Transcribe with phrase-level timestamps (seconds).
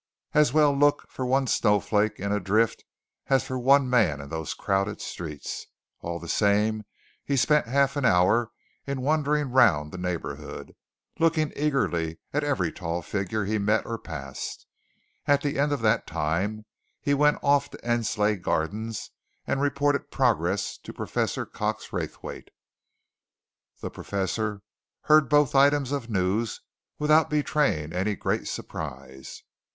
[0.33, 2.85] As well look for one snowflake in a drift
[3.27, 5.67] as for one man in those crowded streets!
[5.99, 6.81] all the same,
[7.23, 8.49] he spent half an hour
[8.87, 10.73] in wandering round the neighbourhood,
[11.19, 14.65] looking eagerly at every tall figure he met or passed.
[15.27, 16.65] And at the end of that time
[16.99, 19.11] he went off to Endsleigh Gardens
[19.45, 22.49] and reported progress to Professor Cox Raythwaite.
[23.81, 24.63] The Professor
[25.01, 26.59] heard both items of news
[26.97, 29.43] without betraying any great surprise.